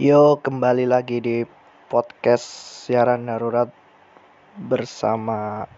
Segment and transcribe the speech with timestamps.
[0.00, 1.44] Yo, kembali lagi di
[1.92, 2.48] podcast
[2.88, 3.68] siaran darurat
[4.56, 5.68] bersama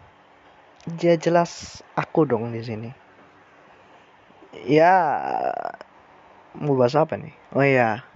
[1.03, 2.87] ya jelas aku dong di sini.
[4.63, 4.95] Ya,
[6.55, 7.35] mau bahas apa nih?
[7.51, 8.07] Oh iya,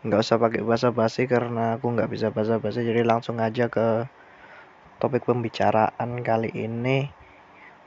[0.00, 4.08] nggak usah pakai bahasa basi karena aku nggak bisa bahasa basi, jadi langsung aja ke
[4.96, 7.12] topik pembicaraan kali ini.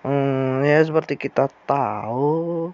[0.06, 2.70] Hmm, ya seperti kita tahu,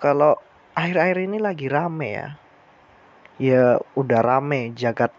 [0.00, 0.40] kalau
[0.72, 2.40] akhir-akhir ini lagi rame ya
[3.40, 5.12] ya udah rame jagat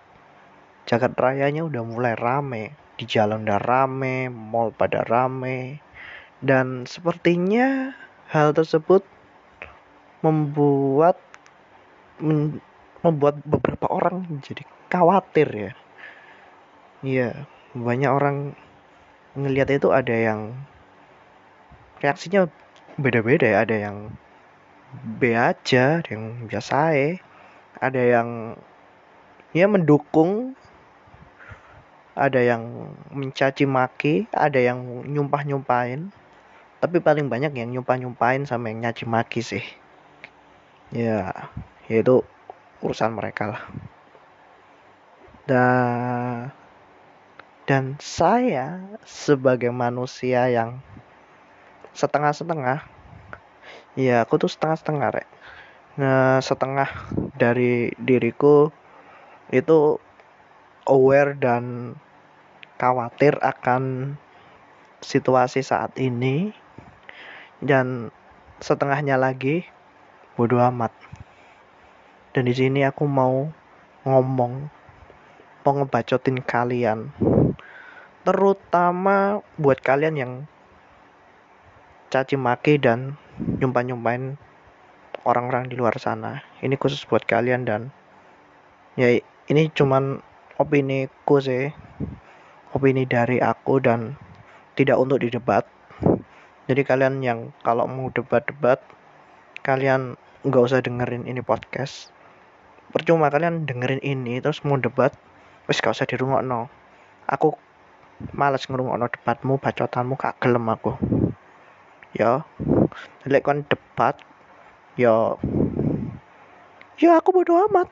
[0.85, 2.75] jagat rayanya udah mulai rame.
[2.93, 5.79] Di jalan udah rame mall pada rame.
[6.43, 7.95] Dan sepertinya
[8.29, 9.01] hal tersebut
[10.21, 11.17] membuat
[13.03, 15.71] membuat beberapa orang jadi khawatir ya.
[17.03, 17.29] Iya
[17.73, 18.37] banyak orang
[19.33, 20.53] ngelihat itu ada yang
[22.03, 22.51] reaksinya
[22.99, 23.57] beda-beda ya.
[23.65, 23.97] Ada yang
[24.93, 27.17] B aja ada yang biasa ya
[27.79, 28.59] ada yang
[29.53, 30.57] ya mendukung.
[32.13, 36.13] Ada yang mencaci maki ada yang nyumpah nyumpahin
[36.77, 39.65] tapi paling banyak yang nyumpah nyumpahin sama yang nyaci maki sih.
[40.93, 41.49] Ya
[41.89, 42.21] itu
[42.85, 43.63] urusan mereka lah.
[45.49, 46.53] Dan
[47.65, 50.83] dan saya sebagai manusia yang
[51.95, 52.83] setengah-setengah
[53.95, 55.29] ya aku tuh setengah-setengah rek
[56.41, 56.89] setengah
[57.37, 58.73] dari diriku
[59.53, 60.01] itu
[60.89, 61.93] aware dan
[62.81, 64.15] khawatir akan
[65.05, 66.49] situasi saat ini
[67.61, 68.09] dan
[68.57, 69.69] setengahnya lagi
[70.33, 70.91] bodoh amat.
[72.33, 73.53] Dan di sini aku mau
[74.03, 74.53] ngomong,
[75.61, 77.13] mau ngebacotin kalian.
[78.25, 80.33] Terutama buat kalian yang
[82.09, 84.41] caci maki dan nyumpah-nyumpahin
[85.23, 86.43] orang-orang di luar sana.
[86.59, 87.91] Ini khusus buat kalian dan
[88.99, 89.09] ya
[89.47, 90.19] ini cuman
[90.59, 91.71] opini ku sih.
[92.73, 94.17] Opini dari aku dan
[94.73, 95.69] tidak untuk didebat.
[96.65, 98.81] Jadi kalian yang kalau mau debat-debat
[99.61, 102.11] kalian nggak usah dengerin ini podcast.
[102.91, 105.09] Percuma kalian dengerin ini terus mau debat,
[105.65, 106.69] wis gak usah dirungokno.
[107.25, 107.57] Aku
[108.37, 110.93] males ngrungokno debatmu, bacotanmu kak gelem aku.
[112.13, 112.45] Ya.
[113.25, 114.19] Lek kon debat
[114.99, 115.35] ya
[117.01, 117.87] ya aku bodo amat.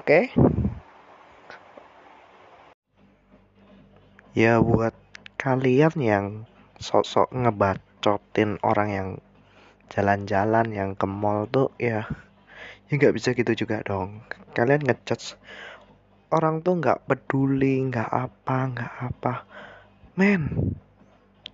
[0.00, 0.04] Oke.
[0.04, 0.24] Okay?
[4.34, 4.90] ya buat
[5.38, 6.26] kalian yang
[6.82, 9.08] sok-sok ngebacotin orang yang
[9.94, 12.02] jalan-jalan yang ke mall tuh ya
[12.90, 14.26] ya nggak bisa gitu juga dong.
[14.58, 15.38] Kalian ngejudge
[16.34, 19.34] orang tuh nggak peduli nggak apa nggak apa.
[20.18, 20.74] Men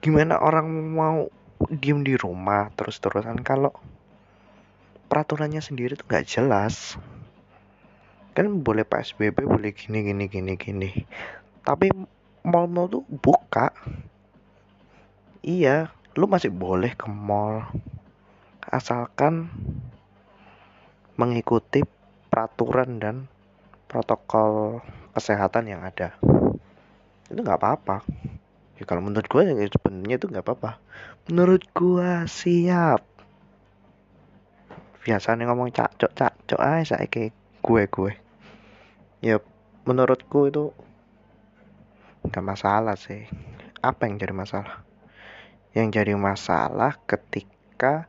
[0.01, 1.29] gimana orang mau
[1.69, 3.77] diem di rumah terus-terusan kalau
[5.13, 6.97] peraturannya sendiri tuh nggak jelas.
[8.33, 10.91] Kan boleh PSBB boleh gini gini gini gini.
[11.61, 11.93] Tapi
[12.47, 13.77] mall-mall tuh buka.
[15.45, 17.69] Iya lu masih boleh ke mall.
[18.65, 19.53] Asalkan
[21.21, 21.85] mengikuti
[22.33, 23.17] peraturan dan
[23.85, 24.81] protokol
[25.13, 26.17] kesehatan yang ada.
[27.29, 27.97] Itu nggak apa-apa
[28.81, 30.81] ya kalau menurut gue ya sebenarnya itu nggak apa-apa.
[31.29, 33.05] Menurut gue siap.
[35.05, 38.13] Biasanya ngomong cak cok cak cok aja saya kayak gue gue
[39.21, 39.37] ya
[39.85, 40.73] menurutku itu
[42.25, 43.29] nggak masalah sih.
[43.85, 44.81] Apa yang jadi masalah?
[45.77, 48.09] Yang jadi masalah ketika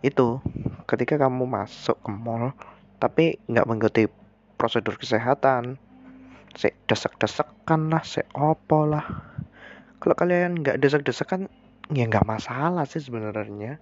[0.00, 0.40] itu
[0.88, 2.56] ketika kamu masuk ke mall
[2.96, 4.08] tapi nggak mengikuti
[4.56, 5.76] prosedur kesehatan.
[6.50, 9.06] Se desek-desekan lah se opo lah
[10.00, 11.52] kalau kalian nggak desek-desekan
[11.92, 13.76] ya nggak masalah sih sebenarnya.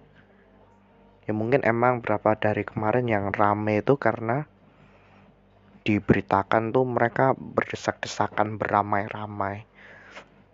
[1.23, 4.43] Ya mungkin emang berapa dari kemarin yang rame itu karena
[5.87, 9.63] diberitakan tuh mereka berdesak-desakan beramai-ramai.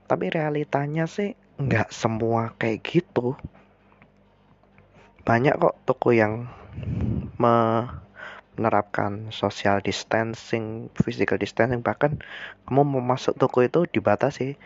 [0.05, 3.33] Tapi realitanya sih nggak semua kayak gitu.
[5.25, 6.45] Banyak kok toko yang
[7.41, 11.81] menerapkan social distancing, physical distancing.
[11.81, 12.21] Bahkan
[12.69, 14.61] kamu mau masuk toko itu dibatasi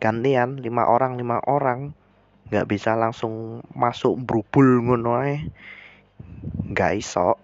[0.00, 1.92] gantian lima orang lima orang.
[2.50, 5.46] Nggak bisa langsung masuk brubul ngono ae.
[6.72, 7.36] Nggak iso.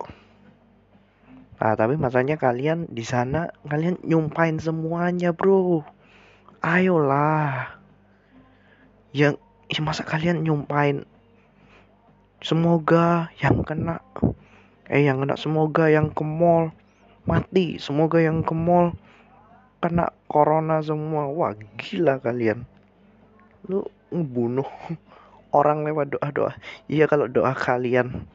[1.57, 5.85] Nah tapi masalahnya kalian di sana kalian nyumpain semuanya bro.
[6.65, 7.77] Ayolah.
[9.15, 9.39] Yang
[9.71, 11.07] ya masa kalian nyumpain?
[12.41, 14.03] Semoga yang kena
[14.91, 16.73] eh yang kena semoga yang ke mall.
[17.27, 18.97] Mati semoga yang ke mall
[19.87, 21.31] kena corona semua.
[21.31, 22.67] Wah gila kalian.
[23.71, 24.67] Lu ngebunuh
[25.59, 26.59] orang lewat doa-doa.
[26.91, 28.27] Iya kalau doa kalian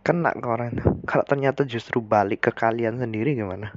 [0.00, 3.76] kena ke orang kalau ternyata justru balik ke kalian sendiri gimana?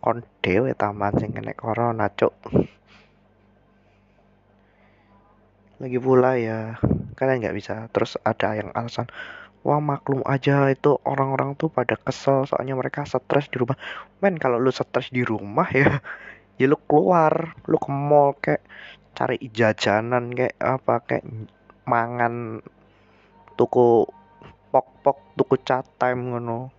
[0.00, 2.34] Kon dewe taman sing kena corona cok
[5.82, 6.78] lagi pula ya
[7.18, 7.74] kalian nggak bisa.
[7.90, 9.10] Terus ada yang alasan
[9.62, 13.78] wah maklum aja itu orang-orang tuh pada kesel soalnya mereka stres di rumah.
[14.18, 16.02] Men kalau lu stres di rumah ya
[16.58, 18.62] ya lu keluar lu ke mall kayak
[19.14, 21.24] cari jajanan kayak apa kayak
[21.86, 22.64] mangan
[23.54, 24.06] tuku
[24.74, 26.74] pok-pok tuku cat time ngono.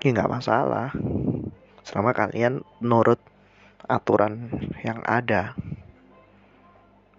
[0.00, 0.94] Ya nggak masalah.
[1.82, 3.18] Selama kalian nurut
[3.90, 4.54] aturan
[4.86, 5.58] yang ada.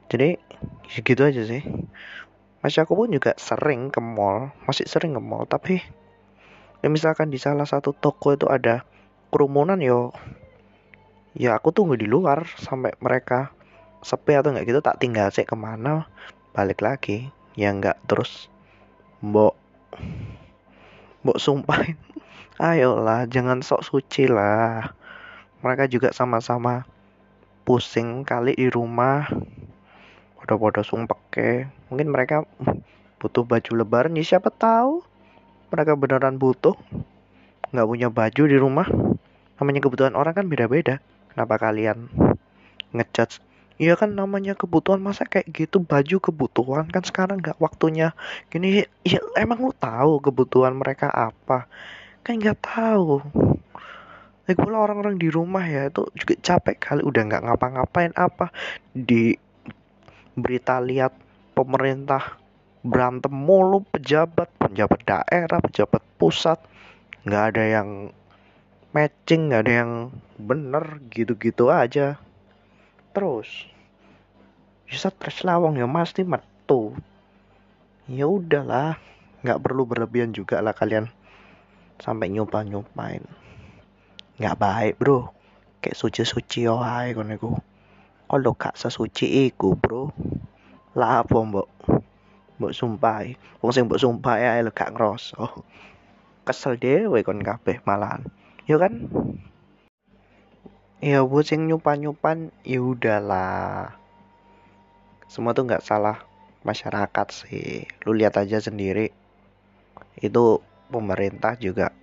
[0.07, 0.39] Jadi
[0.91, 1.63] segitu aja sih
[2.61, 5.81] masih aku pun juga sering ke mall masih sering ke mall tapi
[6.81, 8.85] ya misalkan di salah satu toko itu ada
[9.31, 10.11] kerumunan yo.
[11.31, 13.55] Ya aku tunggu di luar sampai mereka
[14.03, 16.09] sepi atau nggak gitu tak tinggal sih ke mana
[16.51, 17.31] balik lagi.
[17.55, 18.51] Ya nggak terus
[19.23, 19.55] mbok
[21.23, 21.95] mbok sumpahin
[22.59, 24.91] ayolah jangan sok suci lah.
[25.63, 26.83] Mereka juga sama-sama
[27.63, 29.29] pusing kali di rumah
[30.35, 32.47] podo-podo sumpeke mungkin mereka
[33.19, 35.11] butuh baju lebaran ya siapa tahu
[35.71, 36.75] mereka beneran butuh.
[37.71, 38.88] Nggak punya baju di rumah.
[39.57, 40.99] Namanya kebutuhan orang kan beda-beda.
[41.31, 42.11] Kenapa kalian
[42.91, 43.39] ngejudge?
[43.79, 46.91] Iya kan namanya kebutuhan masa kayak gitu baju kebutuhan?
[46.91, 48.11] Kan sekarang nggak waktunya
[48.51, 48.83] gini.
[49.07, 51.71] Ya emang lu tahu kebutuhan mereka apa?
[52.21, 53.23] Kan nggak tahu.
[54.45, 57.01] Lagi pula orang-orang di rumah ya itu juga capek kali.
[57.07, 58.51] Udah nggak ngapa-ngapain apa.
[58.91, 59.39] Di
[60.35, 61.15] berita lihat
[61.51, 62.39] pemerintah
[62.81, 66.57] berantem mulu pejabat pejabat daerah pejabat pusat.
[67.21, 67.89] Nggak ada yang
[68.92, 69.92] matching nggak ada yang
[70.42, 72.18] bener gitu-gitu aja.
[73.13, 73.69] Terus
[74.89, 76.98] bisa stres lawang ya pasti metu.
[78.09, 78.98] Ya udahlah
[79.45, 81.07] nggak perlu berlebihan juga lah kalian.
[82.01, 83.21] Sampai nyoba nyobain
[84.42, 85.30] nggak baik bro.
[85.86, 87.53] Kayak suci suci oh hai kon iku.
[88.31, 90.07] Kalau gak sesuci iku bro
[90.91, 91.67] lah apa mbok?
[92.59, 93.23] Mbok sumpah
[93.63, 94.01] wong sing mbok
[94.35, 95.39] ya lo gak ngerasa
[96.41, 98.25] kesel dhewe kon kabeh malahan.
[98.65, 99.07] Yo kan?
[101.01, 103.97] Ya buat sing nyupan nyupan ya udahlah.
[105.31, 106.21] Semua tuh nggak salah
[106.67, 107.88] masyarakat sih.
[108.05, 109.09] Lu lihat aja sendiri.
[110.19, 110.61] Itu
[110.91, 111.95] pemerintah juga.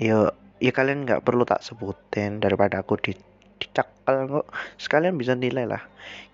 [0.00, 3.12] Ya ya kalian nggak perlu tak sebutin daripada aku di
[3.58, 4.46] dicakal kok.
[4.80, 5.82] Sekalian bisa nilai lah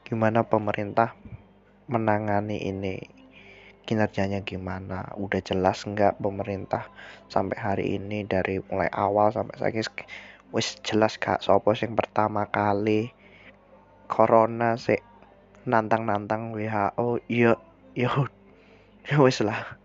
[0.05, 1.17] gimana pemerintah
[1.91, 2.97] menangani ini
[3.85, 6.89] kinerjanya gimana udah jelas nggak pemerintah
[7.29, 10.09] sampai hari ini dari mulai awal sampai sekarang
[10.55, 13.11] wis jelas gak sopo sing pertama kali
[14.07, 15.03] corona sih
[15.67, 17.59] nantang-nantang WHO iya
[17.97, 18.13] ya
[19.09, 19.81] ya wis lah.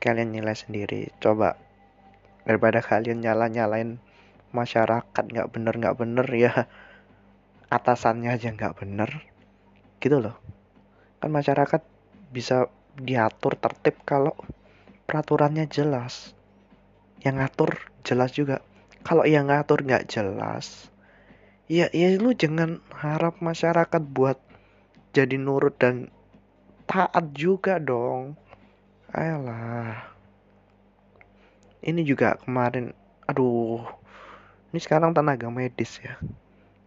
[0.00, 1.12] Kalian nilai sendiri.
[1.20, 1.56] Coba
[2.44, 4.00] daripada kalian nyala-nyalain
[4.52, 6.68] masyarakat nggak bener nggak bener ya
[7.72, 9.10] atasannya aja nggak bener
[9.98, 10.36] gitu loh
[11.24, 11.82] kan masyarakat
[12.28, 12.68] bisa
[13.00, 14.36] diatur tertib kalau
[15.08, 16.36] peraturannya jelas.
[17.24, 17.70] Yang ngatur
[18.04, 18.60] jelas juga.
[19.00, 20.92] Kalau yang ngatur nggak jelas
[21.64, 24.36] ya ya lu jangan harap masyarakat buat
[25.16, 26.12] jadi nurut dan
[26.84, 28.36] taat juga dong.
[29.14, 30.12] Ayolah.
[31.84, 32.92] Ini juga kemarin
[33.24, 33.80] aduh
[34.72, 36.20] ini sekarang tenaga medis ya.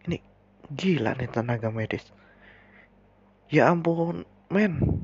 [0.05, 0.21] Ini
[0.69, 2.05] gila nih tenaga medis
[3.47, 5.03] ya ampun men.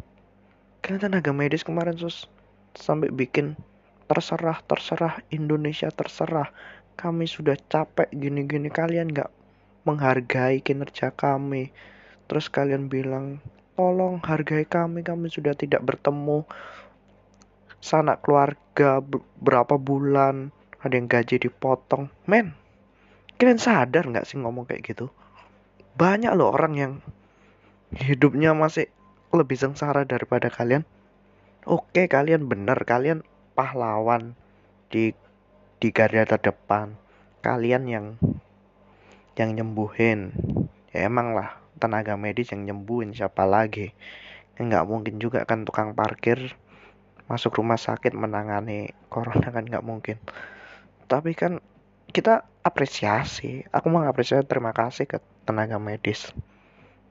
[0.84, 2.28] Kalian tenaga medis kemarin sus.
[2.76, 3.56] Sampai bikin
[4.12, 6.52] terserah terserah Indonesia terserah.
[7.00, 8.68] Kami sudah capek gini-gini.
[8.68, 9.32] Kalian nggak
[9.88, 11.72] menghargai kinerja kami.
[12.28, 13.40] Terus kalian bilang
[13.74, 16.46] tolong hargai kami kami sudah tidak bertemu
[17.80, 19.00] sanak keluarga
[19.40, 20.52] berapa bulan.
[20.84, 22.12] Ada yang gaji dipotong.
[22.28, 22.60] Men
[23.40, 25.08] kalian sadar nggak sih ngomong kayak gitu?
[25.96, 26.94] Banyak loh orang yang
[27.98, 28.90] hidupnya masih
[29.34, 30.86] lebih sengsara daripada kalian.
[31.64, 33.24] Oke kalian bener kalian
[33.54, 34.36] pahlawan
[34.90, 35.14] di
[35.78, 36.98] di garda terdepan.
[37.44, 38.06] Kalian yang
[39.38, 40.34] yang nyembuhin.
[40.94, 43.94] Ya emang lah tenaga medis yang nyembuhin siapa lagi?
[44.58, 46.54] Ya, nggak mungkin juga kan tukang parkir
[47.26, 50.18] masuk rumah sakit menangani corona kan nggak mungkin.
[51.10, 51.58] Tapi kan
[52.14, 53.66] kita apresiasi.
[53.74, 56.30] Aku mengapresiasi terima kasih ke tenaga medis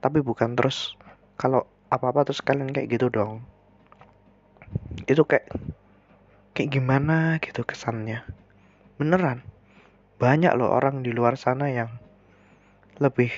[0.02, 0.98] tapi bukan terus
[1.38, 3.46] kalau apa-apa terus kalian kayak gitu dong.
[5.06, 5.46] Itu kayak
[6.58, 8.26] kayak gimana gitu kesannya.
[8.98, 9.46] Beneran.
[10.18, 12.02] Banyak loh orang di luar sana yang
[12.98, 13.30] lebih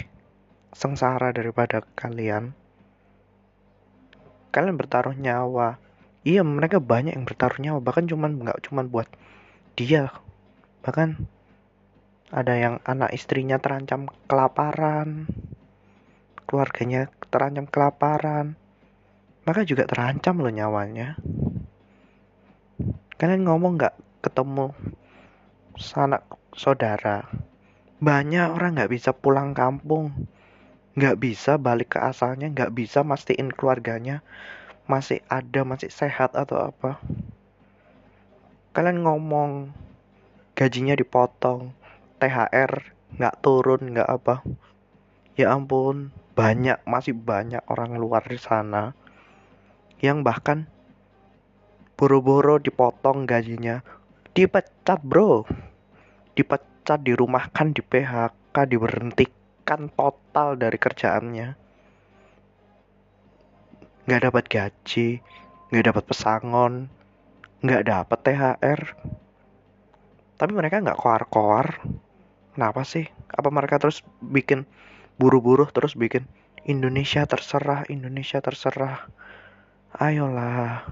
[0.73, 2.57] sengsara daripada kalian.
[4.49, 5.77] Kalian bertaruh nyawa.
[6.25, 7.79] Iya mereka banyak yang bertaruh nyawa.
[7.85, 9.09] Bahkan cuman nggak cuman buat
[9.77, 10.09] dia.
[10.81, 11.29] Bahkan
[12.33, 15.29] ada yang anak istrinya terancam kelaparan
[16.55, 18.55] keluarganya terancam kelaparan.
[19.43, 21.19] Maka juga terancam loh nyawanya.
[23.19, 24.71] Kalian ngomong nggak ketemu
[25.75, 26.23] sanak
[26.55, 27.27] saudara?
[27.99, 30.15] Banyak orang nggak bisa pulang kampung.
[30.95, 34.23] Nggak bisa balik ke asalnya nggak bisa mastiin keluarganya.
[34.87, 37.03] Masih ada masih sehat atau apa.
[38.79, 39.75] Kalian ngomong
[40.55, 41.75] gajinya dipotong
[42.23, 44.47] THR nggak turun nggak apa.
[45.35, 48.95] Ya ampun banyak masih banyak orang luar di sana
[50.03, 50.67] yang bahkan
[51.95, 53.81] boro-boro dipotong gajinya.
[54.35, 55.47] Dipecat bro.
[56.35, 61.49] Dipecat dirumahkan di PHK diberhentikan total dari kerjaannya.
[64.05, 65.09] Nggak dapat gaji
[65.75, 66.87] nggak dapat pesangon
[67.67, 68.81] nggak dapat THR
[70.35, 71.83] tapi mereka nggak koar-koar.
[72.55, 73.07] Kenapa sih?
[73.31, 74.67] Apa mereka terus bikin
[75.17, 76.27] buru-buru terus bikin
[76.65, 79.07] Indonesia terserah Indonesia terserah.
[79.95, 80.89] Ayolah.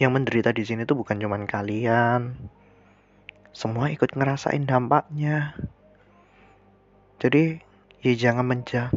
[0.00, 2.34] Yang menderita di sini tuh bukan cuman kalian.
[3.52, 5.52] Semua ikut ngerasain dampaknya.
[7.20, 7.60] Jadi
[8.00, 8.88] ya jangan menja,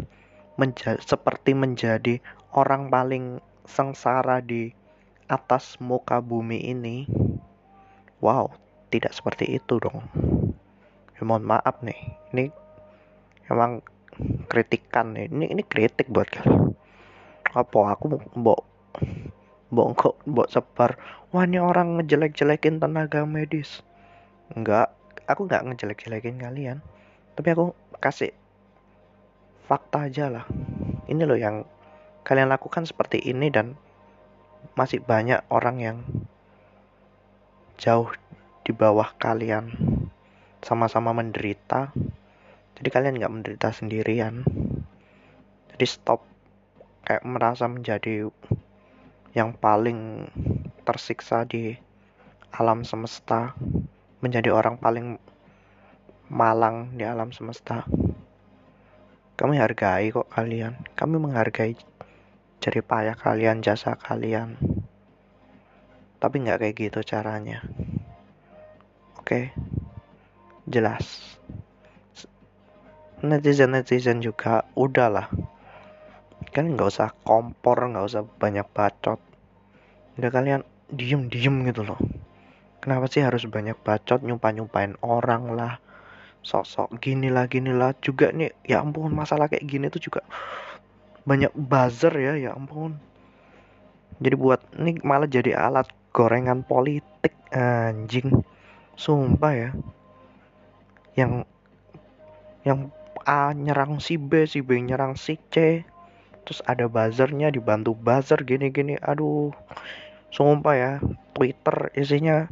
[0.56, 2.24] menja seperti menjadi
[2.56, 4.72] orang paling sengsara di
[5.28, 7.04] atas muka bumi ini.
[8.24, 10.06] Wow tidak seperti itu dong.
[11.18, 11.98] Ya, mohon maaf nih.
[12.30, 12.54] Ini
[13.50, 13.84] emang
[14.46, 16.78] kritikan nih ini ini kritik buat kalian.
[17.54, 17.98] Apa?
[17.98, 18.62] Aku mbok
[19.98, 21.02] kok mbok sebar
[21.34, 23.82] wah ini orang ngejelek-jelekin tenaga medis.
[24.54, 24.94] Enggak.
[25.26, 26.78] Aku nggak ngejelek-jelekin kalian.
[27.34, 28.36] Tapi aku kasih
[29.66, 30.46] fakta aja lah.
[31.10, 31.66] Ini loh yang
[32.28, 33.80] kalian lakukan seperti ini dan
[34.78, 35.98] masih banyak orang yang
[37.82, 38.12] jauh
[38.62, 39.74] di bawah kalian.
[40.64, 41.92] Sama-sama menderita
[42.84, 44.44] jadi kalian nggak menderita sendirian
[45.72, 46.28] jadi stop
[47.08, 48.28] kayak merasa menjadi
[49.34, 50.30] yang paling
[50.86, 51.74] tersiksa di
[52.54, 53.58] alam semesta,
[54.22, 55.18] menjadi orang paling
[56.30, 57.82] malang di alam semesta.
[59.34, 61.74] Kami hargai kok kalian, kami menghargai
[62.62, 64.62] jerih payah kalian, jasa kalian.
[66.22, 67.66] Tapi nggak kayak gitu caranya.
[69.18, 69.50] Oke,
[70.70, 71.36] jelas.
[73.24, 75.32] Netizen-netizen juga udahlah.
[76.52, 79.16] Kan nggak usah kompor nggak usah banyak bacot.
[80.20, 81.96] Udah kalian diem diem gitu loh.
[82.84, 85.80] Kenapa sih harus banyak bacot nyumpah nyumpahin orang lah?
[86.44, 87.96] Sok-sok gini lah gini lah.
[88.04, 90.28] Juga nih ya ampun masalah kayak gini tuh juga
[91.24, 93.00] banyak buzzer ya ya ampun.
[94.20, 98.44] Jadi buat ini malah jadi alat gorengan politik anjing.
[99.00, 99.70] Sumpah ya.
[101.16, 101.48] Yang
[102.68, 102.92] yang
[103.24, 105.88] A nyerang si B si B nyerang si C.
[106.44, 109.00] Terus ada buzzernya dibantu buzzer gini-gini.
[109.00, 109.56] Aduh
[110.34, 110.92] sumpah ya
[111.32, 112.52] Twitter isinya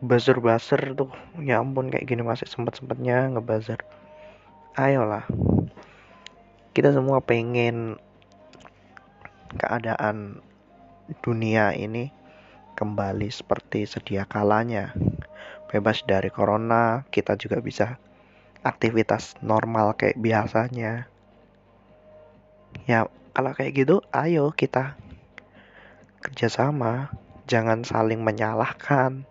[0.00, 1.12] buzzer-buzzer tuh.
[1.42, 3.82] Ya ampun kayak gini masih sempet-sempetnya ngebuzzer.
[4.78, 5.26] Ayolah.
[6.70, 7.98] Kita semua pengen
[9.58, 10.38] keadaan
[11.26, 12.14] dunia ini
[12.78, 14.94] kembali seperti sedia kalanya.
[15.66, 17.98] Bebas dari corona kita juga bisa
[18.60, 21.08] aktivitas normal kayak biasanya.
[22.84, 25.00] Ya kalau kayak gitu ayo kita
[26.20, 27.08] kerjasama
[27.48, 29.24] jangan saling menyalahkan.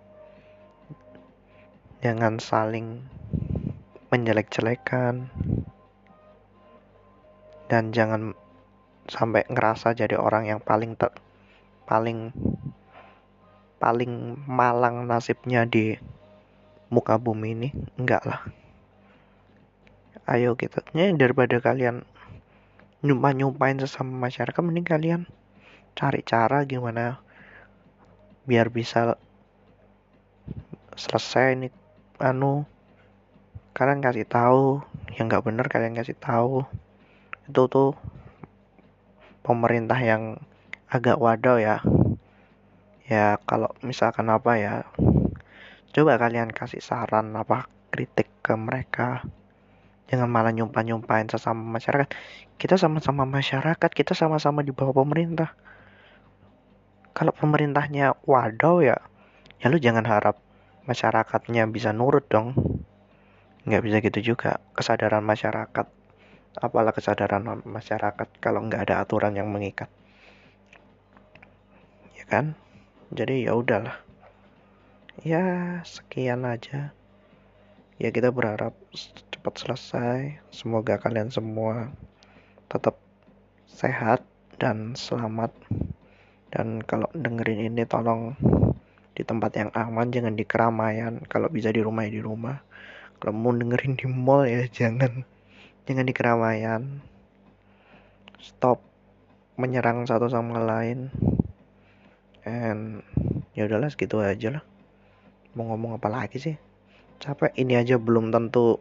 [2.00, 3.06] Jangan saling
[4.10, 5.30] menjelek-jelekan.
[7.70, 8.34] Dan jangan
[9.06, 11.14] sampai ngerasa jadi orang yang paling ter,
[11.86, 12.34] paling
[13.78, 15.94] paling malang nasibnya di
[16.90, 17.70] muka bumi ini.
[18.00, 18.42] Enggak lah
[20.30, 20.78] ayo gitu.
[20.94, 22.06] daripada kalian
[23.02, 25.22] nyumpah-nyumpahin sesama masyarakat mending kalian
[25.98, 27.24] cari cara gimana
[28.46, 29.18] biar bisa
[31.00, 31.72] selesai nih
[32.20, 32.68] anu
[33.72, 34.84] kalian kasih tahu
[35.16, 36.68] yang nggak bener kalian kasih tahu.
[37.48, 37.96] Itu tuh
[39.42, 40.44] pemerintah yang
[40.92, 41.80] agak wadaw ya.
[43.08, 44.74] Ya kalau misalkan apa ya
[45.96, 49.26] coba kalian kasih saran apa kritik ke mereka
[50.10, 52.10] jangan malah nyumpah-nyumpahin sesama masyarakat.
[52.58, 55.54] Kita sama-sama masyarakat kita sama-sama di bawah pemerintah.
[57.14, 58.98] Kalau pemerintahnya wadaw ya
[59.62, 60.42] ya lu jangan harap
[60.90, 62.58] masyarakatnya bisa nurut dong.
[63.70, 64.58] Nggak bisa gitu juga.
[64.74, 65.86] Kesadaran masyarakat
[66.58, 69.88] apalah kesadaran masyarakat kalau nggak ada aturan yang mengikat.
[72.30, 72.54] Kan?
[73.10, 73.98] Jadi ya udahlah.
[75.26, 76.94] Ya sekian aja
[78.00, 78.72] ya kita berharap
[79.30, 80.20] cepat selesai.
[80.56, 81.92] Semoga kalian semua
[82.72, 82.96] tetap
[83.68, 84.24] sehat
[84.56, 85.52] dan selamat.
[86.50, 88.34] Dan kalau dengerin ini tolong
[89.14, 91.20] di tempat yang aman jangan di keramaian.
[91.28, 92.64] Kalau bisa di rumah ya di rumah.
[93.20, 95.28] Kalau mau dengerin di mall ya jangan.
[95.84, 97.04] Jangan di keramaian.
[98.40, 98.80] Stop
[99.60, 101.12] menyerang satu sama lain.
[102.48, 103.04] And
[103.52, 104.64] ya udahlah segitu aja lah.
[105.52, 106.69] Mau ngomong apa lagi sih
[107.20, 108.80] capek ini aja belum tentu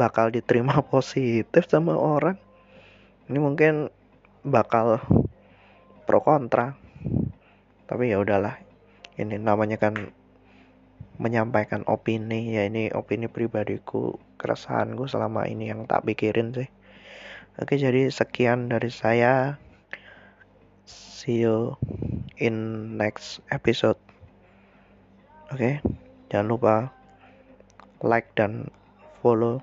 [0.00, 2.40] bakal diterima positif sama orang.
[3.28, 3.92] Ini mungkin
[4.42, 5.04] bakal
[6.08, 6.74] pro kontra.
[7.86, 8.58] Tapi ya udahlah
[9.20, 10.10] ini namanya kan
[11.20, 12.56] menyampaikan opini.
[12.56, 16.68] Ya ini opini pribadiku keresahan gue selama ini yang tak pikirin sih.
[17.60, 19.60] Oke jadi sekian dari saya.
[20.88, 21.74] See you
[22.38, 23.98] in next episode.
[25.50, 25.80] Oke
[26.30, 26.95] jangan lupa
[28.04, 28.68] like dan
[29.20, 29.62] follow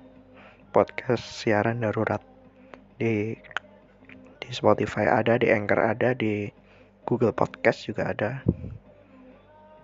[0.74, 2.22] podcast siaran darurat
[2.98, 3.38] di
[4.42, 6.50] di Spotify ada di Anchor ada di
[7.04, 8.40] Google Podcast juga ada.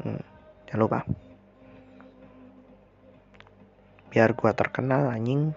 [0.00, 0.24] Hmm,
[0.68, 1.00] jangan lupa.
[4.08, 5.52] Biar gua terkenal anjing.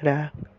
[0.00, 0.51] Dadah